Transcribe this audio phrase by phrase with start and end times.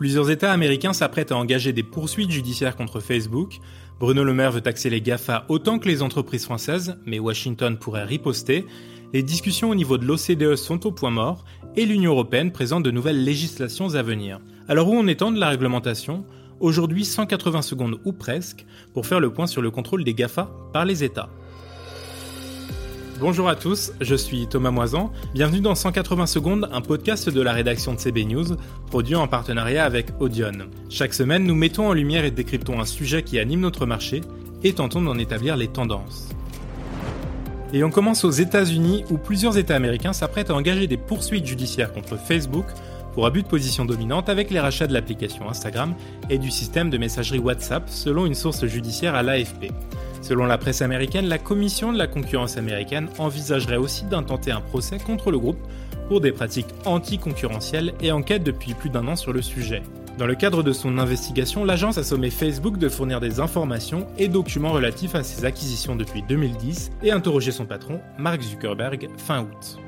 [0.00, 3.58] Plusieurs États américains s'apprêtent à engager des poursuites judiciaires contre Facebook.
[3.98, 8.06] Bruno Le Maire veut taxer les GAFA autant que les entreprises françaises, mais Washington pourrait
[8.06, 8.64] riposter.
[9.12, 11.44] Les discussions au niveau de l'OCDE sont au point mort
[11.76, 14.40] et l'Union européenne présente de nouvelles législations à venir.
[14.68, 16.24] Alors où en est-on de la réglementation?
[16.60, 20.86] Aujourd'hui 180 secondes ou presque pour faire le point sur le contrôle des GAFA par
[20.86, 21.28] les États.
[23.20, 25.12] Bonjour à tous, je suis Thomas Moisan.
[25.34, 29.84] Bienvenue dans 180 secondes, un podcast de la rédaction de CB News, produit en partenariat
[29.84, 30.70] avec Audion.
[30.88, 34.22] Chaque semaine, nous mettons en lumière et décryptons un sujet qui anime notre marché
[34.64, 36.30] et tentons d'en établir les tendances.
[37.74, 41.92] Et on commence aux États-Unis où plusieurs États américains s'apprêtent à engager des poursuites judiciaires
[41.92, 42.64] contre Facebook
[43.12, 45.94] pour abus de position dominante avec les rachats de l'application Instagram
[46.30, 49.72] et du système de messagerie WhatsApp selon une source judiciaire à l'AFP.
[50.20, 54.98] Selon la presse américaine, la Commission de la concurrence américaine envisagerait aussi d'intenter un procès
[54.98, 55.58] contre le groupe
[56.08, 59.82] pour des pratiques anticoncurrentielles et enquête depuis plus d'un an sur le sujet.
[60.18, 64.28] Dans le cadre de son investigation, l'agence a sommé Facebook de fournir des informations et
[64.28, 69.78] documents relatifs à ses acquisitions depuis 2010 et interrogé son patron, Mark Zuckerberg, fin août.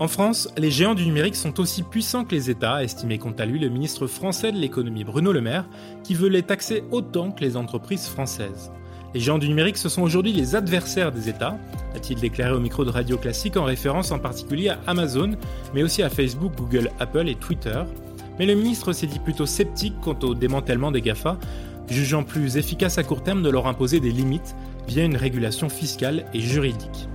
[0.00, 3.44] En France, les géants du numérique sont aussi puissants que les États, estimé quant à
[3.44, 5.64] lui le ministre français de l'économie Bruno Le Maire,
[6.04, 8.70] qui veut les taxer autant que les entreprises françaises.
[9.12, 11.58] Les géants du numérique, ce sont aujourd'hui les adversaires des États,
[11.96, 15.32] a-t-il déclaré au micro de Radio Classique en référence en particulier à Amazon,
[15.74, 17.82] mais aussi à Facebook, Google, Apple et Twitter.
[18.38, 21.38] Mais le ministre s'est dit plutôt sceptique quant au démantèlement des GAFA,
[21.90, 24.54] jugeant plus efficace à court terme de leur imposer des limites
[24.86, 27.08] via une régulation fiscale et juridique.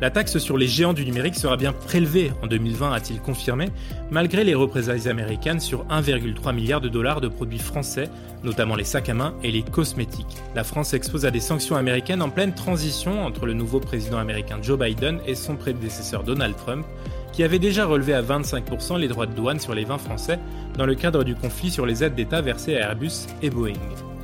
[0.00, 3.68] La taxe sur les géants du numérique sera bien prélevée en 2020, a-t-il confirmé,
[4.12, 8.08] malgré les représailles américaines sur 1,3 milliard de dollars de produits français,
[8.44, 10.36] notamment les sacs à main et les cosmétiques.
[10.54, 14.58] La France expose à des sanctions américaines en pleine transition entre le nouveau président américain
[14.62, 16.86] Joe Biden et son prédécesseur Donald Trump,
[17.32, 20.38] qui avait déjà relevé à 25% les droits de douane sur les vins français
[20.76, 23.72] dans le cadre du conflit sur les aides d'État versées à Airbus et Boeing.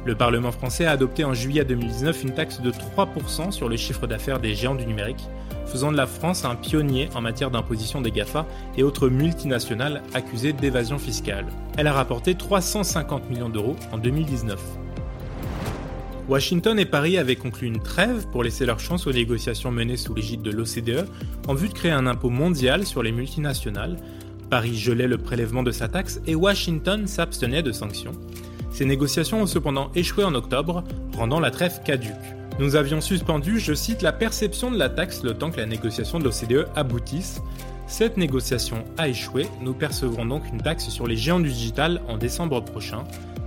[0.04, 4.06] Le Parlement français a adopté en juillet 2019 une taxe de 3% sur le chiffre
[4.06, 5.28] d'affaires des géants du numérique,
[5.74, 8.46] faisant de la France un pionnier en matière d'imposition des GAFA
[8.76, 11.46] et autres multinationales accusées d'évasion fiscale.
[11.76, 14.60] Elle a rapporté 350 millions d'euros en 2019.
[16.28, 20.14] Washington et Paris avaient conclu une trêve pour laisser leur chance aux négociations menées sous
[20.14, 21.08] l'égide de l'OCDE
[21.48, 23.96] en vue de créer un impôt mondial sur les multinationales.
[24.50, 28.12] Paris gelait le prélèvement de sa taxe et Washington s'abstenait de sanctions.
[28.70, 30.84] Ces négociations ont cependant échoué en octobre,
[31.16, 32.14] rendant la trêve caduque.
[32.60, 36.20] Nous avions suspendu, je cite, la perception de la taxe le temps que la négociation
[36.20, 37.42] de l'OCDE aboutisse.
[37.88, 42.16] Cette négociation a échoué, nous percevrons donc une taxe sur les géants du digital en
[42.16, 43.04] décembre prochain,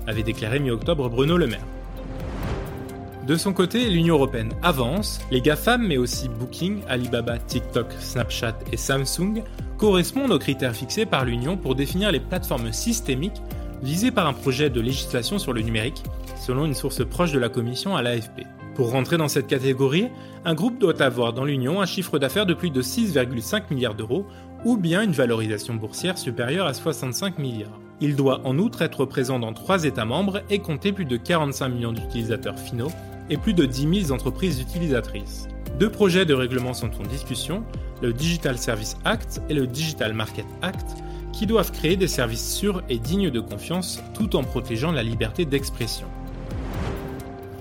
[0.07, 1.65] avait déclaré mi-octobre Bruno Le Maire.
[3.25, 8.77] De son côté, l'Union européenne avance, les GAFAM mais aussi Booking, Alibaba, TikTok, Snapchat et
[8.77, 9.41] Samsung
[9.77, 13.41] correspondent aux critères fixés par l'Union pour définir les plateformes systémiques
[13.81, 16.03] visées par un projet de législation sur le numérique,
[16.41, 18.56] selon une source proche de la Commission à l'AFP.
[18.77, 20.09] Pour rentrer dans cette catégorie,
[20.45, 24.27] un groupe doit avoir dans l'Union un chiffre d'affaires de plus de 6,5 milliards d'euros
[24.65, 27.79] ou bien une valorisation boursière supérieure à 65 milliards.
[28.01, 31.69] Il doit en outre être présent dans trois États membres et compter plus de 45
[31.69, 32.91] millions d'utilisateurs finaux
[33.31, 35.47] et plus de 10 000 entreprises utilisatrices.
[35.79, 37.63] Deux projets de règlement sont en discussion,
[38.03, 40.97] le Digital Service Act et le Digital Market Act,
[41.33, 45.45] qui doivent créer des services sûrs et dignes de confiance tout en protégeant la liberté
[45.45, 46.05] d'expression.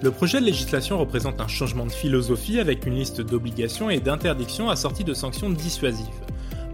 [0.03, 4.69] Le projet de législation représente un changement de philosophie avec une liste d'obligations et d'interdictions
[4.69, 6.07] assorties de sanctions dissuasives.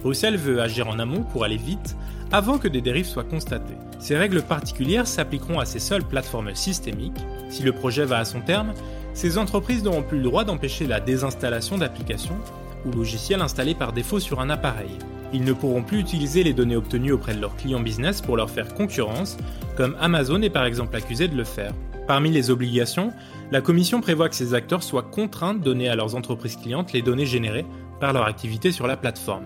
[0.03, 1.97] Bruxelles veut agir en amont pour aller vite
[2.33, 3.77] avant que des dérives soient constatées.
[4.01, 7.21] Ces règles particulières s'appliqueront à ces seules plateformes systémiques.
[7.49, 8.73] Si le projet va à son terme,
[9.15, 12.39] ces entreprises n'auront plus le droit d'empêcher la désinstallation d'applications
[12.85, 14.99] ou logiciels installés par défaut sur un appareil.
[15.33, 18.51] Ils ne pourront plus utiliser les données obtenues auprès de leurs clients business pour leur
[18.51, 19.37] faire concurrence,
[19.77, 21.73] comme Amazon est par exemple accusé de le faire.
[22.07, 23.13] Parmi les obligations,
[23.51, 27.03] la Commission prévoit que ces acteurs soient contraints de donner à leurs entreprises clientes les
[27.03, 27.67] données générées
[28.01, 29.45] par leur activité sur la plateforme.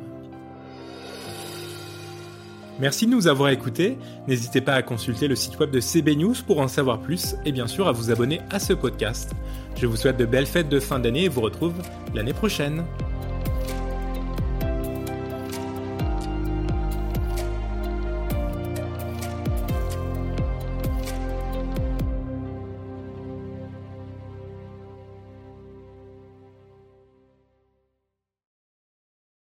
[2.79, 3.97] Merci de nous avoir écoutés.
[4.29, 7.53] N'hésitez pas à consulter le site web de CB News pour en savoir plus et
[7.53, 9.35] bien sûr à vous abonner à ce podcast.
[9.77, 11.75] Je vous souhaite de belles fêtes de fin d'année et vous retrouve
[12.15, 12.85] l'année prochaine.